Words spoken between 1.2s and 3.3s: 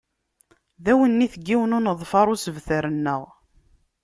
n yiwen uneḍfar usebter-nneɣ.